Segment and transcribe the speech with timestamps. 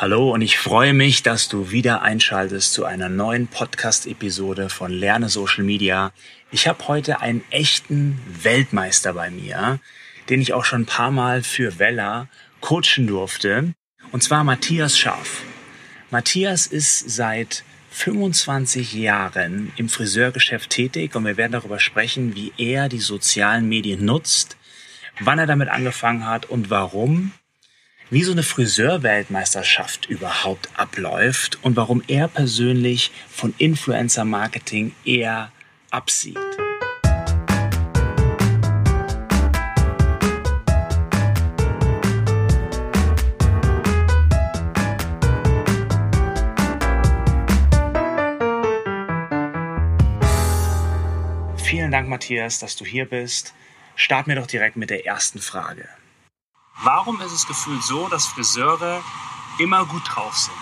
[0.00, 5.28] Hallo und ich freue mich, dass du wieder einschaltest zu einer neuen Podcast-Episode von Lerne
[5.28, 6.12] Social Media.
[6.52, 9.80] Ich habe heute einen echten Weltmeister bei mir,
[10.28, 12.28] den ich auch schon ein paar Mal für Vella
[12.60, 13.74] coachen durfte,
[14.12, 15.42] und zwar Matthias Scharf.
[16.12, 22.88] Matthias ist seit 25 Jahren im Friseurgeschäft tätig und wir werden darüber sprechen, wie er
[22.88, 24.58] die sozialen Medien nutzt,
[25.18, 27.32] wann er damit angefangen hat und warum
[28.10, 35.52] wie so eine Friseurweltmeisterschaft überhaupt abläuft und warum er persönlich von Influencer-Marketing eher
[35.90, 36.38] absieht.
[51.56, 53.52] Vielen Dank, Matthias, dass du hier bist.
[53.94, 55.86] Start mir doch direkt mit der ersten Frage.
[56.82, 59.02] Warum ist es gefühlt so, dass Friseure
[59.58, 60.54] immer gut drauf sind?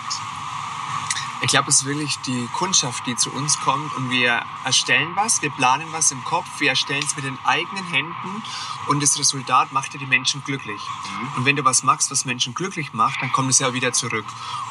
[1.43, 5.43] Ich glaube, es ist wirklich die Kundschaft, die zu uns kommt und wir erstellen was,
[5.43, 8.43] wir planen was im Kopf, wir erstellen es mit den eigenen Händen
[8.87, 10.81] und das Resultat macht ja die Menschen glücklich.
[10.81, 11.37] Mhm.
[11.37, 14.25] Und wenn du was machst, was Menschen glücklich macht, dann kommt es ja wieder zurück.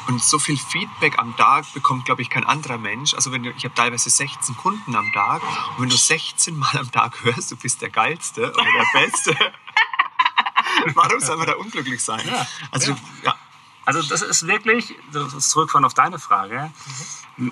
[0.07, 3.13] Und so viel Feedback am Tag bekommt, glaube ich, kein anderer Mensch.
[3.13, 5.41] Also wenn du, ich habe teilweise 16 Kunden am Tag
[5.77, 9.37] und wenn du 16 Mal am Tag hörst, du bist der Geilste oder der Beste.
[10.95, 12.25] Warum soll man da unglücklich sein?
[12.27, 12.97] Ja, also, ja.
[13.23, 13.35] ja.
[13.85, 16.71] also das ist wirklich, das ist zurückfahren auf deine Frage,
[17.37, 17.51] mhm.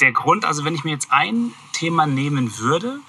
[0.00, 3.00] der Grund, also wenn ich mir jetzt ein Thema nehmen würde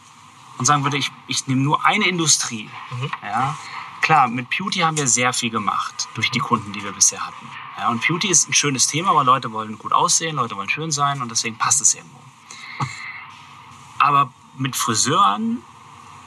[0.57, 3.11] und sagen würde, ich, ich nehme nur eine Industrie, mhm.
[3.21, 3.57] ja,
[4.01, 7.49] klar, mit Beauty haben wir sehr viel gemacht durch die Kunden, die wir bisher hatten.
[7.77, 10.91] Ja, und Beauty ist ein schönes Thema, weil Leute wollen gut aussehen, Leute wollen schön
[10.91, 12.19] sein und deswegen passt es irgendwo.
[13.99, 15.63] Aber mit Friseuren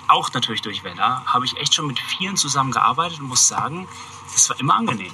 [0.09, 3.89] auch natürlich durch Vella, habe ich echt schon mit vielen zusammengearbeitet und muss sagen,
[4.33, 5.13] das war immer angenehm.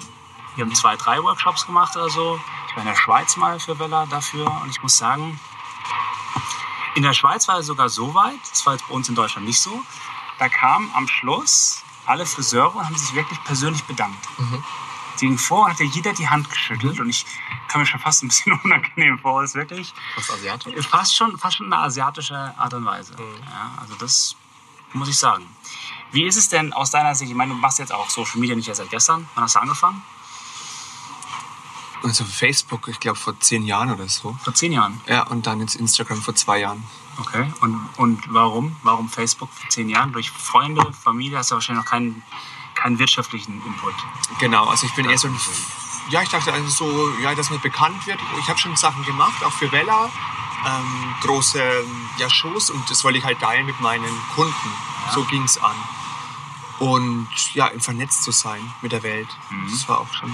[0.56, 2.40] Wir haben zwei, drei Workshops gemacht oder so.
[2.68, 5.38] Ich war in der Schweiz mal für Vella dafür und ich muss sagen,
[6.94, 9.46] in der Schweiz war es sogar so weit, das war jetzt bei uns in Deutschland
[9.46, 9.82] nicht so,
[10.38, 14.28] da kamen am Schluss alle Friseure und haben sich wirklich persönlich bedankt.
[14.38, 14.62] Mhm.
[15.16, 17.24] Sie ging vor und hat jeder die Hand geschüttelt und ich
[17.68, 19.42] kam mir schon fast ein bisschen unangenehm vor.
[19.42, 19.94] Das ist wirklich.
[20.14, 20.88] Fast asiatisch?
[20.88, 23.14] Fast schon, fast schon eine asiatische Art und Weise.
[23.14, 23.42] Mhm.
[23.44, 24.36] Ja, also das
[24.94, 25.46] muss ich sagen.
[26.12, 27.30] Wie ist es denn aus deiner Sicht?
[27.30, 29.28] Ich meine, du machst jetzt auch Social Media nicht erst seit gestern.
[29.34, 30.02] Wann hast du angefangen?
[32.04, 34.38] Also Facebook, ich glaube vor zehn Jahren oder so.
[34.44, 35.00] Vor zehn Jahren?
[35.06, 36.84] Ja, und dann jetzt Instagram vor zwei Jahren.
[37.18, 38.76] Okay, und, und warum?
[38.82, 40.12] Warum Facebook vor zehn Jahren?
[40.12, 42.22] Durch Freunde, Familie hast du wahrscheinlich noch keinen,
[42.74, 43.94] keinen wirtschaftlichen Input.
[44.38, 45.40] Genau, also ich bin eher so ein...
[46.10, 48.20] Ja, ich dachte also so, ja, dass man bekannt wird.
[48.38, 50.10] Ich habe schon Sachen gemacht, auch für Vella
[50.66, 51.62] ähm, große
[52.18, 54.70] ja, Shows und das wollte ich halt teilen mit meinen Kunden.
[55.06, 55.12] Ja.
[55.12, 55.76] So ging es an.
[56.78, 59.70] Und ja, im Vernetzt zu sein mit der Welt, mhm.
[59.70, 60.30] das war auch schon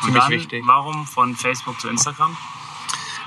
[0.00, 0.64] für und mich wichtig.
[0.66, 2.36] Warum von Facebook zu Instagram?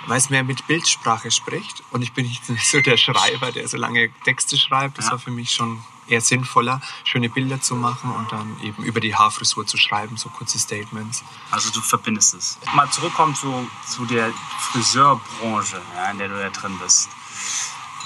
[0.07, 3.77] Weil es mehr mit Bildsprache spricht und ich bin nicht so der Schreiber, der so
[3.77, 4.97] lange Texte schreibt.
[4.97, 5.11] Das ja.
[5.11, 9.15] war für mich schon eher sinnvoller, schöne Bilder zu machen und dann eben über die
[9.15, 11.23] Haarfrisur zu schreiben, so kurze Statements.
[11.51, 12.59] Also du verbindest es.
[12.73, 14.31] Mal zurückkommen zu, zu der
[14.75, 17.07] Friseurbranche, ja, in der du ja drin bist.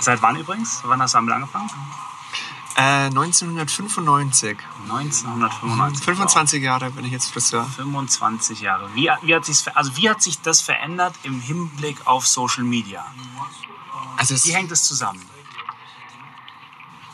[0.01, 0.81] Seit wann übrigens?
[0.83, 1.67] Wann hast du damit angefangen?
[2.75, 4.55] Äh, 1995.
[4.83, 6.05] 1995.
[6.05, 7.65] 25 Jahre bin ich jetzt Friseur.
[7.65, 8.87] 25 Jahre.
[8.93, 13.03] Wie, wie, hat sich, also wie hat sich das verändert im Hinblick auf Social Media?
[14.17, 15.25] Also wie hängt es zusammen?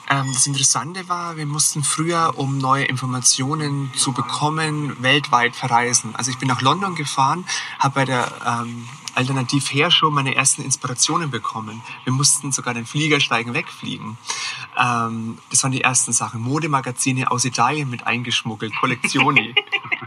[0.10, 6.14] Ähm, das Interessante war, wir mussten früher, um neue Informationen zu bekommen, weltweit verreisen.
[6.18, 7.46] Also ich bin nach London gefahren,
[7.80, 11.82] habe bei der ähm, Alternativ Her Show meine ersten Inspirationen bekommen.
[12.04, 14.18] Wir mussten sogar den Flieger steigen, wegfliegen.
[14.78, 16.42] Ähm, das waren die ersten Sachen.
[16.42, 19.56] Modemagazine aus Italien mit eingeschmuggelt, Kollektioni.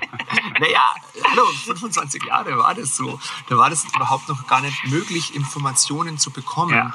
[0.61, 0.83] naja,
[1.31, 3.19] hallo, 25 Jahre war das so.
[3.49, 6.75] Da war das überhaupt noch gar nicht möglich, Informationen zu bekommen.
[6.75, 6.95] Ja.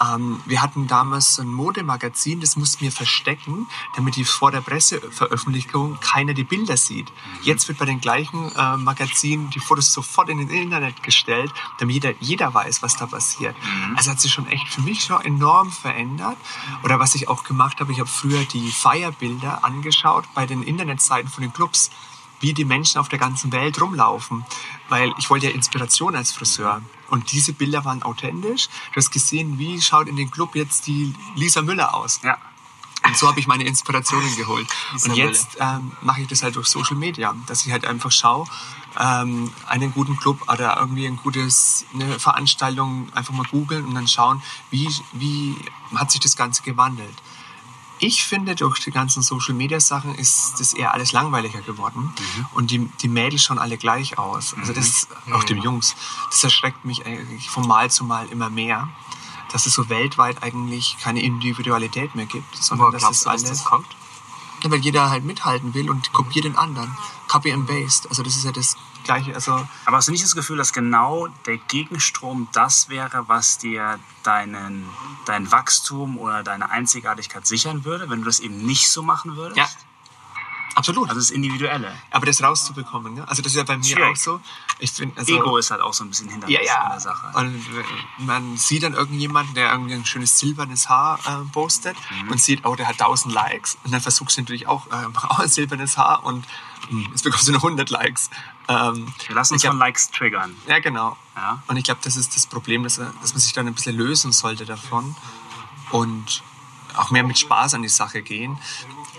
[0.00, 5.98] Ähm, wir hatten damals ein Modemagazin, das mussten wir verstecken, damit die vor der Presseveröffentlichung
[6.00, 7.10] keiner die Bilder sieht.
[7.10, 7.42] Mhm.
[7.42, 11.94] Jetzt wird bei den gleichen äh, Magazinen die Fotos sofort in den Internet gestellt, damit
[11.94, 13.56] jeder, jeder weiß, was da passiert.
[13.62, 13.96] Mhm.
[13.96, 16.36] Also hat sich schon echt für mich schon enorm verändert.
[16.84, 21.30] Oder was ich auch gemacht habe, ich habe früher die Feierbilder angeschaut bei den Internetseiten
[21.30, 21.90] von den Clubs
[22.40, 24.44] wie die Menschen auf der ganzen Welt rumlaufen.
[24.88, 26.82] Weil ich wollte ja Inspiration als Friseur.
[27.08, 28.68] Und diese Bilder waren authentisch.
[28.92, 32.20] Du hast gesehen, wie schaut in den Club jetzt die Lisa Müller aus.
[32.22, 32.38] Ja.
[33.04, 34.66] Und so habe ich meine Inspirationen geholt.
[35.04, 38.46] Und jetzt ähm, mache ich das halt durch Social Media, dass ich halt einfach schaue,
[38.98, 44.08] ähm, einen guten Club oder irgendwie ein gutes, eine Veranstaltung einfach mal googeln und dann
[44.08, 45.54] schauen, wie, wie
[45.94, 47.14] hat sich das Ganze gewandelt.
[47.98, 52.12] Ich finde, durch die ganzen Social-Media-Sachen ist das eher alles langweiliger geworden.
[52.18, 52.46] Mhm.
[52.52, 54.54] Und die, die Mädels schauen alle gleich aus.
[54.58, 55.32] Also das, mhm.
[55.32, 55.94] auch die Jungs.
[56.30, 58.88] Das erschreckt mich eigentlich von Mal zu Mal immer mehr,
[59.52, 62.56] dass es so weltweit eigentlich keine Individualität mehr gibt.
[62.56, 63.86] Sondern dass es alles, das kommt?
[64.62, 66.96] Ja, weil jeder halt mithalten will und kopiert den anderen.
[67.28, 68.08] Copy and Paste.
[68.08, 69.34] Also das ist ja das gleiche.
[69.34, 73.98] Also Aber hast du nicht das Gefühl, dass genau der Gegenstrom das wäre, was dir
[74.22, 74.88] deinen,
[75.24, 79.56] dein Wachstum oder deine Einzigartigkeit sichern würde, wenn du das eben nicht so machen würdest?
[79.56, 79.68] Ja,
[80.76, 81.08] Absolut.
[81.08, 81.90] Also das Individuelle.
[82.10, 83.26] Aber das rauszubekommen, ne?
[83.26, 84.12] also das ist ja bei mir Schwierig.
[84.12, 84.40] auch so.
[84.78, 86.84] Ich find, also, Ego ist halt auch so ein bisschen Hindernis ja, ja.
[86.84, 87.32] in der Sache.
[87.34, 87.64] Und
[88.18, 92.32] man sieht dann irgendjemanden, der irgendwie ein schönes silbernes Haar äh, postet mhm.
[92.32, 93.78] und sieht, oh, der hat 1000 Likes.
[93.84, 96.46] Und dann versuchst du natürlich auch, äh, auch ein silbernes Haar und
[96.90, 98.28] mh, hm, jetzt bekommst du nur 100 Likes.
[98.68, 100.54] Ähm, Wir lassen uns glaub, von Likes triggern.
[100.68, 101.16] Ja, genau.
[101.36, 101.62] Ja.
[101.68, 104.30] Und ich glaube, das ist das Problem, dass, dass man sich dann ein bisschen lösen
[104.30, 105.16] sollte davon
[105.90, 106.42] und
[106.96, 108.58] auch mehr mit Spaß an die Sache gehen.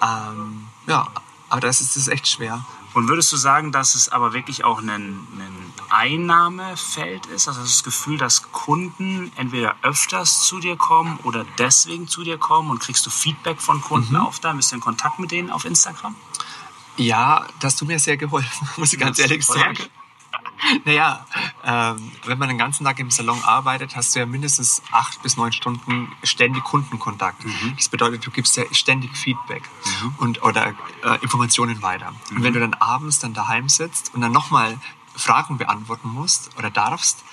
[0.04, 1.08] Ähm, ja,
[1.50, 2.66] aber das ist, das ist echt schwer.
[2.94, 7.48] Und würdest du sagen, dass es aber wirklich auch ein, ein Einnahmefeld ist?
[7.48, 12.72] Also das Gefühl, dass Kunden entweder öfters zu dir kommen oder deswegen zu dir kommen
[12.72, 14.22] und kriegst du Feedback von Kunden mhm.
[14.22, 14.54] auf da?
[14.54, 16.16] Bist du in Kontakt mit denen auf Instagram?
[16.96, 19.78] Ja, das tut mir sehr geholfen, muss ich ganz ehrlich sagen.
[20.86, 21.26] Naja,
[21.64, 25.38] ähm, wenn man den ganzen Tag im Salon arbeitet, hast du ja mindestens acht bis
[25.38, 27.46] neun Stunden ständig Kundenkontakt.
[27.46, 27.74] Mhm.
[27.76, 29.64] Das bedeutet, du gibst ja ständig Feedback
[30.02, 30.14] mhm.
[30.18, 30.74] und, oder
[31.04, 32.12] äh, Informationen weiter.
[32.12, 32.38] Mhm.
[32.38, 34.78] Und wenn du dann abends dann daheim sitzt und dann nochmal
[35.16, 37.24] Fragen beantworten musst oder darfst,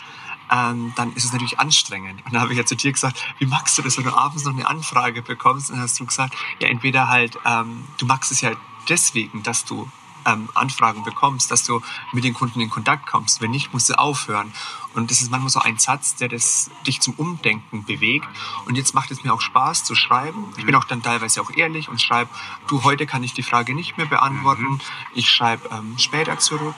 [0.50, 2.24] ähm, dann ist es natürlich anstrengend.
[2.24, 4.44] Und dann habe ich ja zu dir gesagt, wie magst du das, wenn du abends
[4.44, 5.70] noch eine Anfrage bekommst?
[5.70, 8.52] Und dann hast du gesagt, ja, entweder halt, ähm, du magst es ja
[8.88, 9.88] deswegen, dass du
[10.26, 11.80] ähm, Anfragen bekommst, dass du
[12.12, 13.40] mit den Kunden in Kontakt kommst.
[13.40, 14.52] Wenn nicht, musst du aufhören.
[14.94, 18.28] Und das ist manchmal so ein Satz, der das, dich zum Umdenken bewegt.
[18.66, 20.52] Und jetzt macht es mir auch Spaß zu schreiben.
[20.56, 22.30] Ich bin auch dann teilweise auch ehrlich und schreibe,
[22.68, 24.62] du, heute kann ich die Frage nicht mehr beantworten.
[24.62, 24.80] Mhm.
[25.14, 26.74] Ich schreibe ähm, später zurück.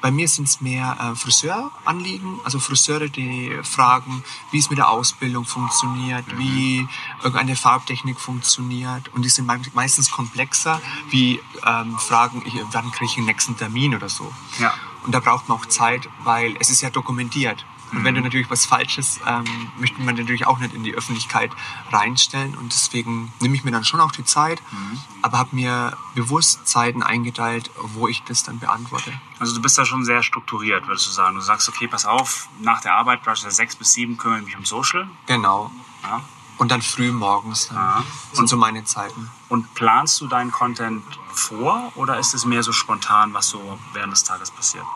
[0.00, 4.88] Bei mir sind es mehr äh, Friseuranliegen, also Friseure, die fragen, wie es mit der
[4.88, 6.38] Ausbildung funktioniert, mhm.
[6.38, 6.88] wie
[7.22, 9.08] irgendeine Farbtechnik funktioniert.
[9.14, 10.80] Und die sind meistens komplexer,
[11.10, 12.42] wie ähm, Fragen,
[12.72, 14.32] wann kriege ich den nächsten Termin oder so.
[14.58, 14.74] Ja.
[15.04, 17.64] Und da braucht man auch Zeit, weil es ist ja dokumentiert.
[17.92, 19.44] Und wenn du natürlich was Falsches, ähm,
[19.78, 21.50] möchte man natürlich auch nicht in die Öffentlichkeit
[21.92, 22.56] reinstellen.
[22.56, 25.00] Und deswegen nehme ich mir dann schon auch die Zeit, mhm.
[25.22, 29.12] aber habe mir bewusst Zeiten eingeteilt, wo ich das dann beantworte.
[29.38, 31.36] Also du bist da schon sehr strukturiert, würdest du sagen.
[31.36, 34.56] Du sagst, okay, pass auf, nach der Arbeit, beispielsweise sechs bis sieben, kümmere ich mich
[34.56, 35.08] um Social.
[35.26, 35.70] Genau.
[36.02, 36.22] Ja.
[36.58, 37.68] Und dann früh morgens.
[37.68, 38.04] Dann ja.
[38.32, 39.30] sind und, so meine Zeiten.
[39.48, 44.12] Und planst du deinen Content vor oder ist es mehr so spontan, was so während
[44.12, 44.86] des Tages passiert?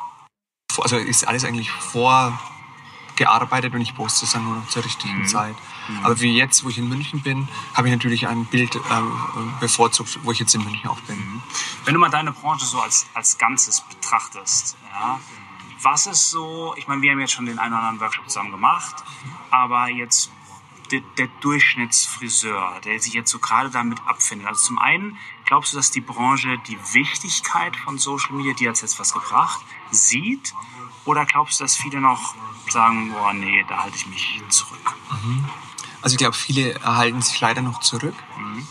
[0.79, 2.39] Also ist alles eigentlich vor
[3.21, 5.27] gearbeitet und ich poste es dann nur noch zur richtigen mhm.
[5.27, 5.55] Zeit.
[5.89, 6.05] Mhm.
[6.05, 8.81] Aber wie jetzt, wo ich in München bin, habe ich natürlich ein Bild äh,
[9.61, 11.19] bevorzugt, wo ich jetzt in München auch bin.
[11.19, 11.43] Mhm.
[11.85, 15.21] Wenn du mal deine Branche so als, als Ganzes betrachtest, ja,
[15.83, 18.53] was ist so, ich meine, wir haben jetzt schon den einen oder anderen Workshop zusammen
[18.53, 19.05] gemacht,
[19.51, 20.31] aber jetzt
[20.91, 24.49] der, der, Durchschnittsfriseur, der sich jetzt so gerade damit abfindet.
[24.49, 28.81] Also zum einen, glaubst du, dass die Branche die Wichtigkeit von Social Media, die hat
[28.81, 30.55] jetzt was gebracht, sieht?
[31.05, 32.35] Oder glaubst du, dass viele noch
[32.69, 34.97] sagen, boah, nee, da halte ich mich zurück?
[35.23, 35.45] Mhm.
[36.03, 38.15] Also ich glaube, viele erhalten sich leider noch zurück.
[38.39, 38.67] Mhm.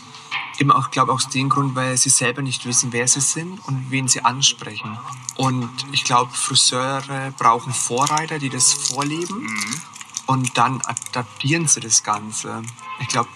[0.58, 3.90] Immer auch, glaube aus dem Grund, weil sie selber nicht wissen, wer sie sind und
[3.90, 4.98] wen sie ansprechen.
[5.36, 9.42] Und ich glaube, Friseure brauchen Vorreiter, die das vorleben.
[9.42, 9.82] Mhm.
[10.26, 12.62] Und dann adaptieren sie das Ganze.
[13.00, 13.28] Ich glaube,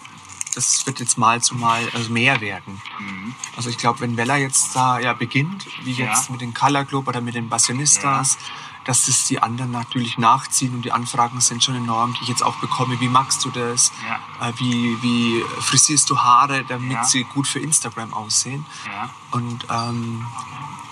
[0.55, 2.81] das wird jetzt mal zu mal also mehr werden.
[3.01, 3.35] Mhm.
[3.57, 6.33] Also ich glaube, wenn Weller jetzt da ja beginnt, wie jetzt ja.
[6.33, 10.75] mit den Color Club oder mit den Bassionistas, ja dass es die anderen natürlich nachziehen
[10.75, 13.01] und die Anfragen sind schon enorm, die ich jetzt auch bekomme.
[13.01, 13.93] Wie magst du das?
[14.07, 14.49] Ja.
[14.49, 17.05] Äh, wie, wie frisierst du Haare, damit ja.
[17.05, 18.67] sie gut für Instagram aussehen?
[18.87, 19.11] Ja.
[19.31, 20.27] Und ähm,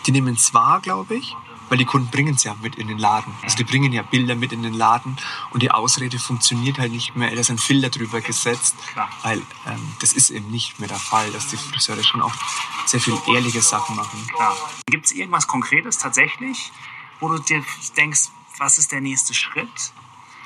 [0.06, 1.36] die nehmen es wahr, glaube ich,
[1.68, 3.32] weil die Kunden bringen es ja mit in den Laden.
[3.42, 5.16] Also die bringen ja Bilder mit in den Laden
[5.50, 7.30] und die Ausrede funktioniert halt nicht mehr.
[7.30, 9.08] Da ist ein Filter drüber gesetzt, Klar.
[9.22, 12.34] weil ähm, das ist eben nicht mehr der Fall, dass die Friseure schon auch
[12.86, 14.26] sehr viel ehrliche Sachen machen.
[14.86, 16.72] Gibt es irgendwas Konkretes tatsächlich,
[17.22, 17.64] wo du dir
[17.96, 19.92] denkst, was ist der nächste Schritt?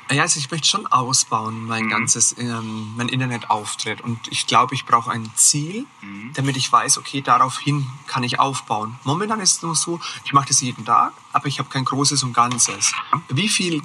[0.09, 1.89] Ja, also ich möchte schon ausbauen, mein mhm.
[1.89, 3.99] ganzes, ähm, mein Internetauftritt.
[3.99, 6.31] Und ich glaube, ich brauche ein Ziel, mhm.
[6.33, 8.97] damit ich weiß, okay, daraufhin kann ich aufbauen.
[9.03, 12.23] Momentan ist es nur so, ich mache das jeden Tag, aber ich habe kein großes
[12.23, 12.93] und Ganzes.
[13.27, 13.81] Wie viel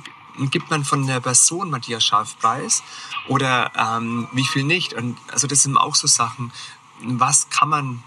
[0.50, 2.84] gibt man von der Person Matthias Scharf preis
[3.26, 4.94] oder ähm, wie viel nicht?
[4.94, 6.52] Und also das sind auch so Sachen,
[7.00, 8.02] was kann man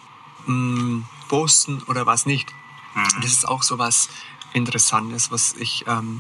[0.46, 2.54] mh, mm, posten oder was nicht.
[2.96, 3.22] Mhm.
[3.22, 4.10] Das ist auch so was,
[4.56, 6.20] Interessantes, was ich, ähm,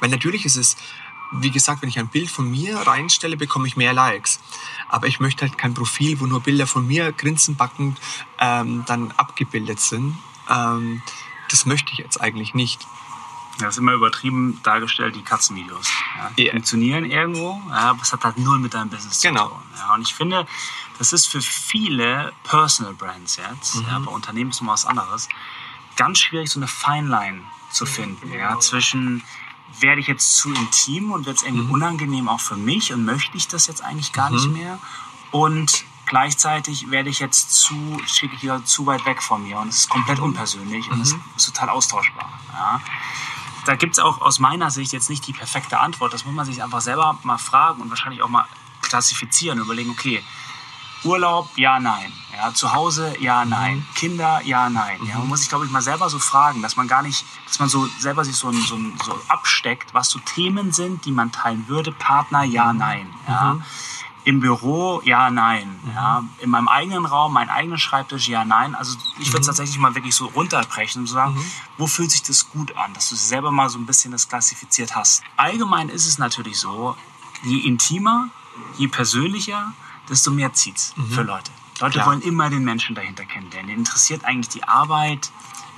[0.00, 0.76] weil natürlich ist es
[1.32, 4.38] wie gesagt, wenn ich ein Bild von mir reinstelle, bekomme ich mehr Likes.
[4.88, 7.98] Aber ich möchte halt kein Profil, wo nur Bilder von mir grinsenbackend
[8.38, 10.16] ähm, dann abgebildet sind.
[10.48, 11.02] Ähm,
[11.50, 12.86] das möchte ich jetzt eigentlich nicht.
[13.58, 15.88] Das ist immer übertrieben dargestellt, die Katzenvideos.
[16.16, 16.52] Ja, die Ja.
[16.52, 19.48] funktionieren irgendwo, ja, aber es hat halt null mit deinem Business Genau.
[19.48, 19.62] zu tun.
[19.78, 20.46] Ja, und ich finde,
[20.98, 23.86] das ist für viele Personal Brands jetzt, Mhm.
[23.88, 25.28] ja, bei Unternehmen ist noch was anderes,
[25.96, 28.32] ganz schwierig, so eine Fine Line zu finden.
[28.32, 29.22] Ja, zwischen
[29.80, 33.36] werde ich jetzt zu intim und wird es irgendwie unangenehm auch für mich und möchte
[33.36, 34.78] ich das jetzt eigentlich gar nicht mehr
[35.32, 39.68] und gleichzeitig werde ich jetzt zu, schicke ich wieder zu weit weg von mir und
[39.68, 42.30] es ist komplett unpersönlich und es ist total austauschbar.
[42.52, 42.80] Ja.
[43.66, 46.14] Da gibt es auch aus meiner Sicht jetzt nicht die perfekte Antwort.
[46.14, 48.46] Das muss man sich einfach selber mal fragen und wahrscheinlich auch mal
[48.80, 50.22] klassifizieren und überlegen, okay,
[51.04, 52.12] Urlaub, ja, nein.
[52.36, 53.86] Ja, zu Hause, ja, nein.
[53.94, 55.00] Kinder, ja, nein.
[55.06, 57.58] Ja, man muss sich, glaube ich, mal selber so fragen, dass man gar nicht, dass
[57.58, 61.66] man so selber sich so, so, so absteckt, was so Themen sind, die man teilen
[61.68, 61.92] würde.
[61.92, 63.12] Partner, ja, nein.
[63.26, 63.58] Ja.
[64.24, 65.80] Im Büro, ja, nein.
[65.94, 66.24] Ja.
[66.40, 68.74] In meinem eigenen Raum, mein eigenen Schreibtisch, ja, nein.
[68.74, 71.40] Also ich würde es tatsächlich mal wirklich so runterbrechen und so sagen,
[71.78, 74.96] wo fühlt sich das gut an, dass du selber mal so ein bisschen das klassifiziert
[74.96, 75.22] hast.
[75.36, 76.96] Allgemein ist es natürlich so,
[77.44, 78.28] je intimer,
[78.76, 79.72] je persönlicher,
[80.08, 81.50] desto mehr zieht's für Leute.
[81.80, 82.06] Leute Klar.
[82.06, 83.68] wollen immer den Menschen dahinter kennenlernen.
[83.68, 85.30] Den interessiert eigentlich die Arbeit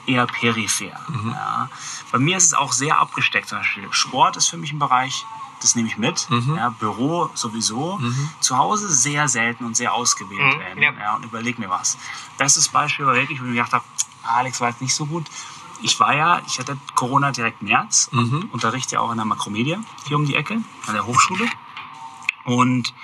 [0.07, 0.99] eher peripher.
[1.27, 1.69] Ja.
[2.13, 3.49] Bei mir ist es auch sehr abgesteckt.
[3.49, 5.25] Zum Beispiel Sport ist für mich ein Bereich,
[5.61, 6.29] das nehme ich mit.
[6.57, 8.01] Ja, Büro sowieso.
[8.41, 10.83] Zu Hause sehr selten und sehr ausgewählt Mhm, werden.
[10.83, 10.93] ja.
[10.93, 11.99] Ja, und überleg mir was.
[12.39, 13.85] Bestes Beispiel war wirklich, wo ich mir gedacht habe,
[14.23, 15.27] Alex war jetzt nicht so gut.
[15.83, 19.79] Ich war ja, ich hatte Corona direkt März und unterrichte ja auch in der Makromedia
[20.07, 20.55] hier um die Ecke,
[20.87, 21.47] an der Hochschule.
[22.45, 22.95] Und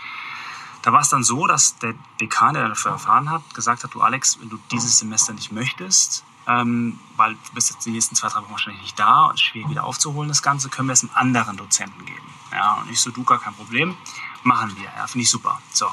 [0.85, 4.03] da war es dann so, dass der Dekan, der dafür erfahren hat, gesagt hat, du
[4.03, 8.29] Alex, wenn du dieses Semester nicht möchtest, ähm, weil du bist jetzt die nächsten zwei,
[8.29, 11.13] drei Wochen wahrscheinlich nicht da, ist schwierig wieder aufzuholen das Ganze, können wir es einem
[11.15, 12.27] anderen Dozenten geben.
[12.53, 13.97] Ja, und ich so, du, gar kein Problem,
[14.43, 14.85] machen wir.
[14.95, 15.59] Ja, finde ich super.
[15.73, 15.87] So.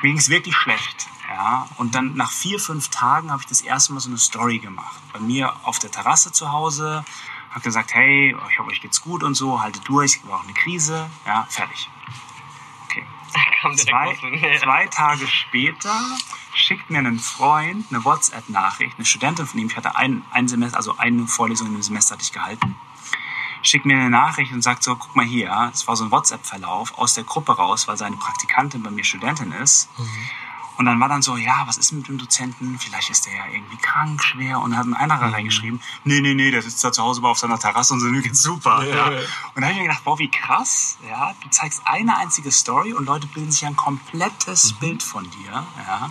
[0.00, 1.06] Mir ging es wirklich schlecht.
[1.28, 4.58] Ja, und dann nach vier, fünf Tagen habe ich das erste Mal so eine Story
[4.58, 4.96] gemacht.
[5.12, 7.04] Bei mir auf der Terrasse zu Hause,
[7.50, 10.54] habe gesagt, hey, ich hoffe, euch geht's gut und so, haltet durch, war auch eine
[10.54, 11.10] Krise.
[11.26, 11.90] Ja, fertig.
[13.62, 15.94] Kam direkt Zwei, zwei Tage später
[16.52, 20.76] schickt mir ein Freund eine WhatsApp-Nachricht, eine Studentin von ihm, ich hatte ein, ein Semester,
[20.76, 22.74] also eine Vorlesung in dem Semester hatte ich gehalten,
[23.62, 26.98] schickt mir eine Nachricht und sagt so, guck mal hier, es war so ein WhatsApp-Verlauf
[26.98, 29.88] aus der Gruppe raus, weil seine Praktikantin bei mir Studentin ist.
[30.78, 32.78] Und dann war dann so, ja, was ist mit dem Dozenten?
[32.78, 34.60] Vielleicht ist der ja irgendwie krank, schwer.
[34.60, 37.30] Und dann hat ein anderer reingeschrieben, nee, nee, nee, der sitzt da zu Hause mal
[37.30, 38.84] auf seiner Terrasse und so, mir geht's super.
[38.86, 39.06] Ja.
[39.06, 39.16] Und
[39.56, 43.06] da habe ich mir gedacht, boah, wie krass, ja, du zeigst eine einzige Story und
[43.06, 46.10] Leute bilden sich ein komplettes Bild von dir, ja,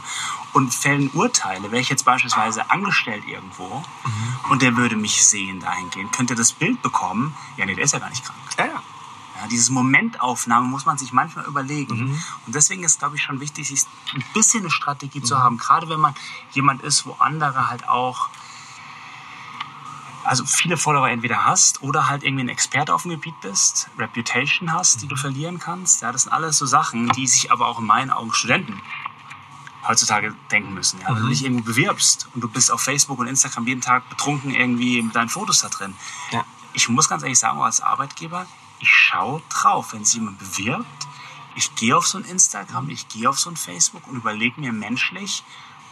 [0.53, 1.71] und fällen Urteile.
[1.71, 3.83] Wäre ich jetzt beispielsweise angestellt irgendwo
[4.49, 7.99] und der würde mich sehen dahingehend, könnte das Bild bekommen, ja, nee, der ist ja
[7.99, 8.39] gar nicht krank.
[8.57, 8.83] Ja, ja.
[9.41, 12.21] Ja, diese Momentaufnahme muss man sich manchmal überlegen.
[12.45, 13.81] Und deswegen ist, glaube ich, schon wichtig, sich
[14.13, 15.57] ein bisschen eine Strategie zu haben.
[15.57, 16.13] Gerade wenn man
[16.51, 18.29] jemand ist, wo andere halt auch,
[20.23, 24.71] also viele Follower entweder hast oder halt irgendwie ein Experte auf dem Gebiet bist, Reputation
[24.71, 26.03] hast, die du verlieren kannst.
[26.03, 28.79] Ja, das sind alles so Sachen, die sich aber auch in meinen Augen Studenten
[29.87, 31.01] heutzutage denken müssen.
[31.01, 31.15] Ja?
[31.15, 34.51] Wenn du dich irgendwo bewirbst und du bist auf Facebook und Instagram jeden Tag betrunken
[34.51, 35.95] irgendwie mit deinen Fotos da drin.
[36.29, 36.45] Ja.
[36.73, 38.45] Ich muss ganz ehrlich sagen, als Arbeitgeber,
[38.81, 41.07] ich schaue drauf, wenn sich jemand bewirbt.
[41.55, 44.71] Ich gehe auf so ein Instagram, ich gehe auf so ein Facebook und überlege mir
[44.71, 45.43] menschlich,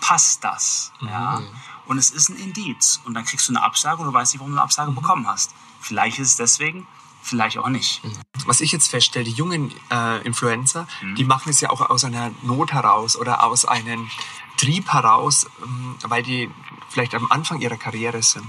[0.01, 0.91] passt das?
[1.01, 1.41] Ja?
[1.86, 3.01] Und es ist ein Indiz.
[3.05, 5.27] Und dann kriegst du eine Absage und du weißt nicht, warum du eine Absage bekommen
[5.27, 5.53] hast.
[5.81, 6.88] Vielleicht ist es deswegen,
[7.22, 8.01] vielleicht auch nicht.
[8.46, 11.15] Was ich jetzt feststelle, die jungen äh, Influencer, Mhm.
[11.15, 14.10] die machen es ja auch aus einer Not heraus oder aus einem
[14.58, 16.50] Trieb heraus, ähm, weil die
[16.89, 18.46] vielleicht am Anfang ihrer Karriere sind.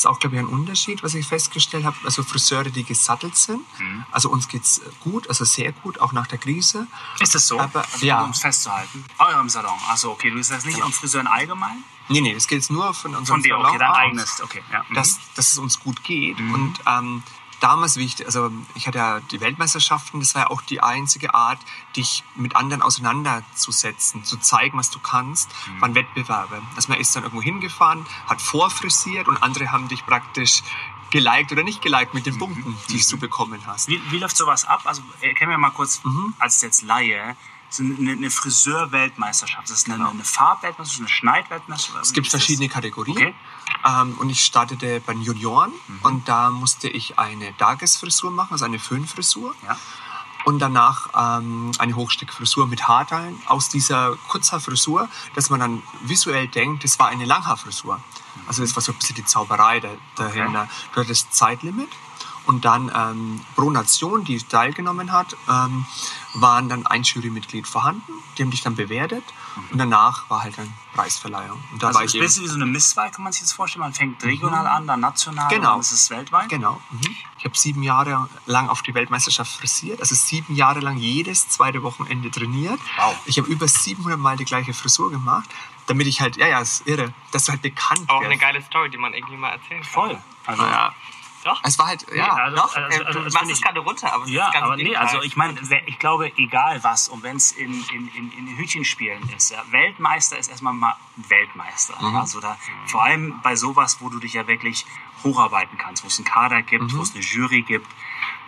[0.00, 1.94] Das ist auch, glaube ich, ein Unterschied, was ich festgestellt habe.
[2.04, 3.60] Also Friseure, die gesattelt sind.
[3.78, 4.06] Mhm.
[4.10, 6.86] Also uns geht's gut, also sehr gut, auch nach der Krise.
[7.18, 7.60] Ist das so?
[7.60, 8.22] Aber- also, ja.
[8.22, 9.04] Um es festzuhalten.
[9.18, 9.78] Eurem Salon.
[9.90, 10.30] Achso, okay.
[10.30, 11.84] Du bist jetzt nicht am Friseuren allgemein?
[12.08, 13.96] Nee, nee, das geht jetzt nur von unserem Von dir, okay, Salon dein aus.
[13.98, 14.42] eigenes.
[14.42, 14.82] Okay, ja.
[14.88, 14.94] Mhm.
[14.94, 16.38] dass, dass es uns gut geht.
[16.38, 17.22] Und ähm,
[17.60, 21.34] damals, wie ich, also ich hatte ja die Weltmeisterschaften, das war ja auch die einzige
[21.34, 21.58] Art,
[21.96, 26.62] dich mit anderen auseinanderzusetzen, zu zeigen, was du kannst, waren Wettbewerbe.
[26.76, 30.62] Also man ist dann irgendwo hingefahren, hat vorfrisiert und andere haben dich praktisch
[31.10, 33.88] geliked oder nicht geliked mit den Punkten, die du bekommen hast.
[33.88, 34.82] Wie, wie läuft sowas ab?
[34.84, 36.00] Also erklär mir mal kurz,
[36.38, 37.36] als jetzt Laie,
[37.70, 39.70] so eine, eine Friseur-Weltmeisterschaft.
[39.70, 42.04] Das ist eine, eine Farbweltmeisterschaft, eine Schneidweltmeisterschaft.
[42.04, 43.16] Es gibt verschiedene Kategorien.
[43.16, 43.34] Okay.
[43.86, 45.72] Ähm, und ich startete bei den Junioren
[46.02, 49.54] und da musste ich eine Tagesfrisur machen, also eine Föhnfrisur.
[49.64, 49.78] Ja.
[50.46, 51.08] Und danach
[51.38, 57.08] ähm, eine Hochsteckfrisur mit Haarteilen aus dieser Kurzhaarfrisur, dass man dann visuell denkt, das war
[57.08, 58.00] eine Langhaarfrisur.
[58.46, 60.68] Also das war so ein bisschen die Zauberei da, dahinter.
[60.94, 61.90] Du hattest Zeitlimit
[62.46, 65.86] Und dann ähm, pro Nation, die teilgenommen hat, ähm,
[66.34, 68.12] waren dann ein Jurymitglied vorhanden.
[68.38, 69.24] Die haben dich dann bewertet.
[69.72, 71.62] Und danach war halt dann Preisverleihung.
[71.72, 73.42] Und da Also war ist ich ein bisschen wie so eine Misswahl, kann man sich
[73.42, 73.80] das vorstellen.
[73.82, 75.56] Man fängt regional an, dann national Genau.
[75.62, 76.48] und dann ist es weltweit.
[76.48, 76.80] Genau.
[76.90, 77.16] Mhm.
[77.38, 81.82] Ich habe sieben Jahre lang auf die Weltmeisterschaft frisiert, also sieben Jahre lang jedes zweite
[81.82, 82.78] Wochenende trainiert.
[82.98, 83.16] Wow.
[83.26, 85.48] Ich habe über 700 Mal die gleiche Frisur gemacht,
[85.86, 88.30] damit ich halt, ja, ja, ist irre, dass du halt bekannt Auch wirst.
[88.30, 89.90] eine geile Story, die man irgendwie mal erzählen kann.
[89.90, 90.22] Voll.
[90.46, 90.94] Also, Ja.
[91.44, 91.60] Doch.
[91.64, 92.76] Es war halt, ja, also- doch.
[92.76, 94.64] also- Äh, also du das machst es ich- gerade runter, aber es Ja, ist ganz
[94.66, 95.06] aber nee, Gegenteil.
[95.06, 99.28] also ich meine, ich glaube, egal was, und wenn es in, in, in, in Hütchenspielen
[99.36, 101.94] ist, ja, Weltmeister ist erstmal mal Weltmeister.
[102.00, 102.16] Mhm.
[102.16, 102.56] Also da,
[102.86, 104.84] vor allem bei sowas, wo du dich ja wirklich
[105.24, 106.98] hocharbeiten kannst, wo es einen Kader gibt, Mhm.
[106.98, 107.86] wo es eine Jury gibt,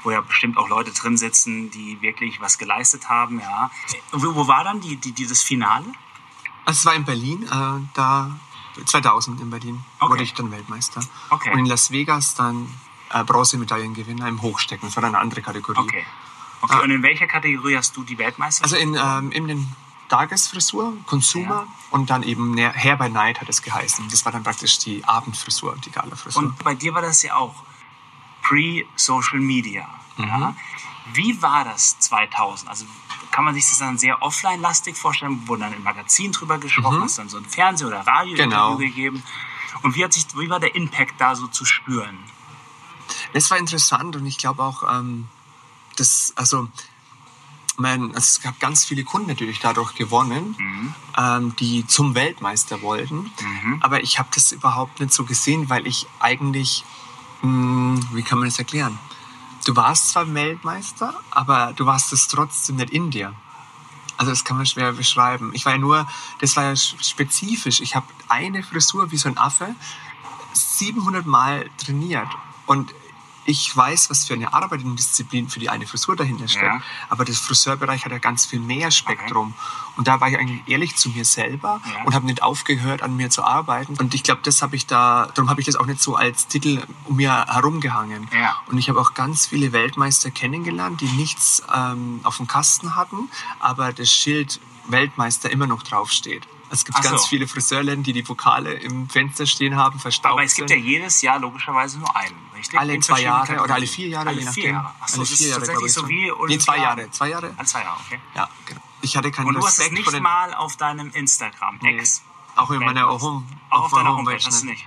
[0.02, 3.40] wo ja bestimmt auch Leute drin sitzen, die wirklich was geleistet haben.
[3.40, 3.70] Ja.
[4.10, 5.86] Wo, wo war dann die, die, dieses Finale?
[6.64, 8.30] Also es war in Berlin, äh, da
[8.84, 10.12] 2000 in Berlin Okay.
[10.12, 11.00] wurde ich dann Weltmeister.
[11.30, 11.52] Okay.
[11.52, 12.68] Und in Las Vegas dann
[13.10, 14.88] äh, Bronzemedaillengewinner im Hochstecken.
[14.88, 15.78] Das war eine andere Kategorie.
[15.80, 16.04] Okay.
[16.62, 18.72] Okay, und in welcher Kategorie hast du die Weltmeisterschaft?
[18.72, 19.68] Also in, ähm, in den
[20.08, 21.66] Tagesfrisur, Consumer Ja.
[21.90, 24.08] und dann eben Hair by Night hat es geheißen.
[24.10, 26.40] Das war dann praktisch die Abendfrisur, die Gala-Frisur.
[26.42, 27.64] Und bei dir war das ja auch
[28.42, 29.88] pre-Social Media.
[30.16, 30.24] Mhm.
[30.26, 30.54] Ja?
[31.14, 32.68] Wie war das 2000?
[32.70, 32.84] Also
[33.30, 35.46] kann man sich das dann sehr offline-lastig vorstellen?
[35.48, 37.02] Wurde dann im Magazin drüber gesprochen?
[37.02, 38.50] Hast dann so ein Fernseh- oder Radio-Interview Mhm.
[38.50, 38.76] Genau.
[38.76, 39.22] gegeben?
[39.82, 42.18] Und wie, hat sich, wie war der Impact da so zu spüren?
[43.32, 45.26] Das war interessant und ich glaube auch, ähm,
[45.96, 46.68] das, also,
[47.76, 53.32] mein, also es gab ganz viele Kunden natürlich dadurch gewonnen, ähm, die zum Weltmeister wollten.
[53.80, 56.84] Aber ich habe das überhaupt nicht so gesehen, weil ich eigentlich,
[57.42, 58.98] mh, wie kann man das erklären?
[59.64, 63.32] Du warst zwar Weltmeister, aber du warst es trotzdem nicht in dir.
[64.16, 65.52] Also das kann man schwer beschreiben.
[65.54, 66.06] Ich war ja nur,
[66.40, 67.80] das war ja spezifisch.
[67.80, 69.74] Ich habe eine Frisur wie so ein Affe
[70.52, 72.28] 700 Mal trainiert
[72.66, 72.92] und
[73.44, 76.64] ich weiß, was für eine Arbeit und Disziplin für die eine Frisur dahinter steckt.
[76.64, 76.82] Ja.
[77.08, 79.54] Aber das Friseurbereich hat ja ganz viel mehr Spektrum.
[79.96, 82.04] Und da war ich eigentlich ehrlich zu mir selber Ja.
[82.04, 83.96] und habe nicht aufgehört, an mir zu arbeiten.
[83.98, 86.46] Und ich glaube, das habe ich da, darum habe ich das auch nicht so als
[86.46, 88.28] Titel um mir herumgehangen.
[88.32, 88.56] Ja.
[88.66, 93.28] Und ich habe auch ganz viele Weltmeister kennengelernt, die nichts ähm, auf dem Kasten hatten,
[93.58, 96.46] aber das Schild Weltmeister immer noch draufsteht.
[96.72, 97.10] Es gibt Ach so.
[97.10, 100.76] ganz viele Friseurläden, die die Pokale im Fenster stehen haben, verstaubt Aber es gibt ja
[100.76, 102.78] jedes Jahr logischerweise nur einen, richtig?
[102.80, 103.88] alle In zwei Jahre oder alle Kategorien.
[103.88, 104.74] vier Jahre, alle je vier nachdem.
[104.74, 104.94] Jahre.
[105.00, 107.10] Achso, alle vier Jahre, glaube ich, so wie Nee, zwei Jahre.
[107.10, 107.54] Zwei Jahre?
[107.56, 108.20] Alle zwei Jahre, okay.
[108.34, 108.80] Ja, genau.
[109.02, 110.22] Ich hatte keinen Und du hast es nicht den...
[110.22, 111.98] mal auf deinem Instagram, Nee.
[111.98, 112.22] Ex.
[112.56, 113.06] Auch in meiner.
[113.08, 114.86] Home, Auch auf meiner deiner Homepage hast du nicht.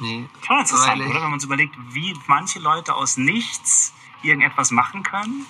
[0.00, 0.28] Nee.
[0.46, 1.14] Schon interessant, oder?
[1.22, 5.46] Wenn man sich überlegt, wie manche Leute aus nichts irgendetwas machen können.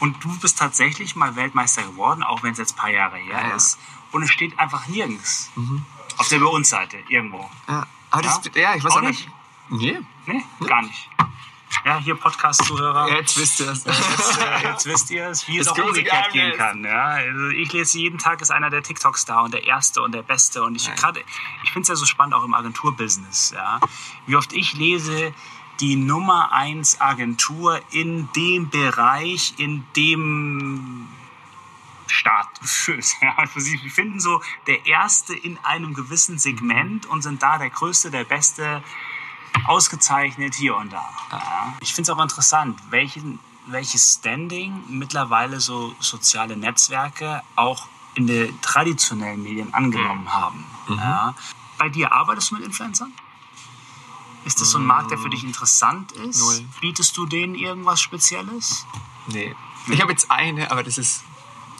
[0.00, 3.40] Und du bist tatsächlich mal Weltmeister geworden, auch wenn es jetzt ein paar Jahre her
[3.48, 3.54] Ja.
[3.56, 3.78] Ist.
[4.14, 5.50] Und es steht einfach nirgends.
[6.16, 7.50] Auf der Bei uns Seite, irgendwo.
[7.68, 8.60] Ja, aber das, Ja?
[8.62, 9.28] ja, ich weiß Auch auch nicht.
[9.70, 11.10] Nee, Nee, gar nicht.
[11.84, 13.10] Ja, hier Podcast-Zuhörer.
[13.16, 13.84] jetzt wisst ihr es.
[13.84, 16.84] Jetzt, äh, jetzt wisst ihr es, wie es Das auch große umgekehrt gehen kann.
[16.84, 20.12] Ja, also ich lese jeden Tag ist einer der TikToks da und der erste und
[20.12, 21.20] der beste und ich gerade
[21.64, 23.50] ich finde es ja so spannend auch im Agenturbusiness.
[23.56, 23.80] Ja,
[24.26, 25.34] wie oft ich lese
[25.80, 31.08] die Nummer eins Agentur in dem Bereich, in dem
[32.06, 33.06] Staat füllt.
[33.22, 37.70] Ja, also sie finden so der Erste in einem gewissen Segment und sind da der
[37.70, 38.82] Größte, der Beste,
[39.66, 41.08] ausgezeichnet hier und da.
[41.30, 41.74] Ja.
[41.80, 48.60] Ich finde es auch interessant, welchen, welches Standing mittlerweile so soziale Netzwerke auch in den
[48.60, 50.64] traditionellen Medien angenommen haben.
[50.88, 51.34] Ja.
[51.78, 53.12] Bei dir arbeitest du mit Influencern?
[54.44, 56.38] Ist das so ein Markt, der für dich interessant ist?
[56.38, 56.64] Null.
[56.80, 58.86] Bietest du denen irgendwas Spezielles?
[59.28, 59.54] Nee.
[59.88, 61.24] Ich habe jetzt eine, aber das ist.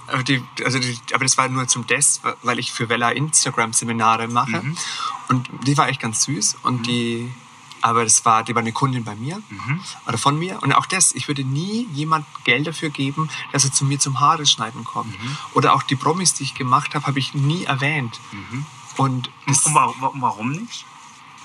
[0.07, 4.29] Aber, die, also die, aber das war nur zum Test, weil ich für Vella Instagram-Seminare
[4.29, 4.63] mache.
[4.63, 4.77] Mhm.
[5.29, 6.57] Und die war echt ganz süß.
[6.63, 7.33] Und die,
[7.81, 9.81] aber das war, die war eine Kundin bei mir Mhm.
[10.07, 10.63] oder von mir.
[10.63, 14.21] Und auch das, ich würde nie jemand Geld dafür geben, dass er zu mir zum
[14.21, 15.13] Haare schneiden kommt.
[15.23, 15.37] Mhm.
[15.55, 18.21] Oder auch die Promis, die ich gemacht habe, habe ich nie erwähnt.
[18.97, 20.85] Und das, Und warum, nicht?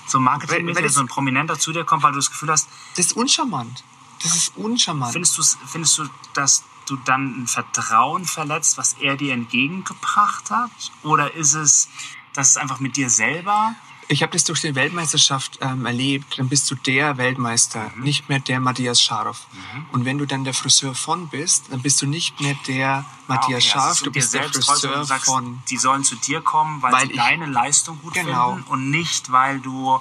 [0.06, 2.68] So Marketing, weil das- so ein Prominenter zu dir kommt, weil du das Gefühl hast,
[2.96, 3.84] das ist uncharmant.
[4.22, 5.12] Das ist uncharmant.
[5.12, 10.70] findest du, findest du, dass du dann ein Vertrauen verletzt, was er dir entgegengebracht hat?
[11.02, 11.88] Oder ist es,
[12.34, 13.74] dass es einfach mit dir selber
[14.12, 16.36] Ich habe das durch die Weltmeisterschaft ähm, erlebt.
[16.38, 18.02] Dann bist du der Weltmeister, Mhm.
[18.02, 19.46] nicht mehr der Matthias Scharf.
[19.92, 23.52] Und wenn du dann der Friseur von bist, dann bist du nicht mehr der Matthias
[23.52, 25.62] Ah, okay, Scharf, also du bist der Friseur sagst, von.
[25.70, 28.54] Die sollen zu dir kommen, weil, Weil sie ich- deine Leistung gut Genau.
[28.54, 30.00] finden und nicht, weil du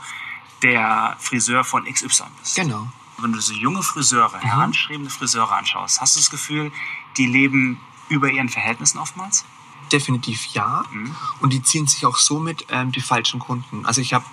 [0.63, 2.55] der Friseur von XY bist.
[2.55, 2.91] Genau.
[3.19, 3.23] Mhm.
[3.23, 6.71] Wenn du so junge Friseure, heranstrebende Friseure anschaust, hast du das Gefühl,
[7.17, 7.79] die leben
[8.09, 9.45] über ihren Verhältnissen oftmals?
[9.91, 10.83] Definitiv ja.
[10.91, 11.15] Mhm.
[11.41, 13.85] Und die ziehen sich auch somit ähm, die falschen Kunden.
[13.85, 14.25] Also ich habe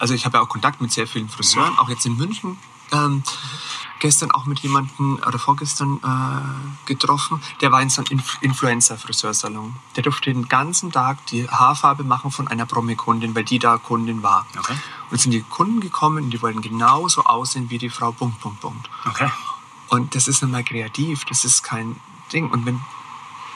[0.00, 1.78] also ich habe ja auch Kontakt mit sehr vielen Friseuren, Mhm.
[1.80, 2.56] auch jetzt in München.
[2.92, 3.22] Ähm,
[4.00, 9.74] gestern auch mit jemandem oder vorgestern äh, getroffen, der war in so einem Inf Influencer-Friseursalon.
[9.96, 14.22] Der durfte den ganzen Tag die Haarfarbe machen von einer Promi-Kundin, weil die da Kundin
[14.22, 14.46] war.
[14.56, 14.76] Okay.
[15.10, 18.60] Und sind die Kunden gekommen und die wollten genauso aussehen wie die Frau Punkt, Punkt,
[18.60, 18.90] Punkt.
[19.06, 19.30] Okay.
[19.88, 21.96] Und das ist einmal kreativ, das ist kein
[22.32, 22.50] Ding.
[22.50, 22.80] Und wenn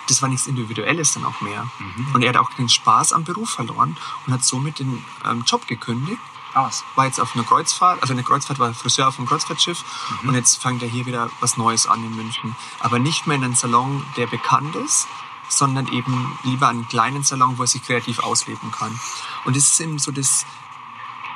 [0.08, 1.66] das war nichts Individuelles dann auch mehr.
[2.12, 5.66] Und er hat auch den Spaß am Beruf verloren und hat somit den ähm, Job
[5.66, 6.20] gekündigt.
[6.54, 6.84] Aus.
[6.96, 9.84] War jetzt auf einer Kreuzfahrt, also eine Kreuzfahrt war Friseur auf einem Kreuzfahrtschiff
[10.22, 12.56] und jetzt fängt er hier wieder was Neues an in München.
[12.80, 15.06] Aber nicht mehr in einem Salon, der bekannt ist,
[15.48, 18.98] sondern eben lieber einen kleinen Salon, wo er sich kreativ ausleben kann.
[19.44, 20.46] Und das ist eben so das,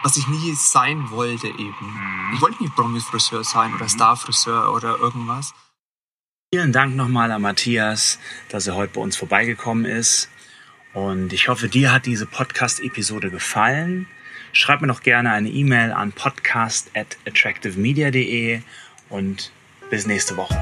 [0.02, 2.30] was ich nie sein wollte eben.
[2.34, 5.54] Ich wollte nicht Promi-Friseur sein oder Star-Friseur oder irgendwas.
[6.52, 10.28] Vielen Dank nochmal an Matthias, dass er heute bei uns vorbeigekommen ist.
[10.92, 14.06] Und ich hoffe, dir hat diese Podcast-Episode gefallen.
[14.56, 18.62] Schreib mir doch gerne eine E-Mail an podcast at attractivemedia.de
[19.10, 19.52] und
[19.90, 20.56] bis nächste Woche.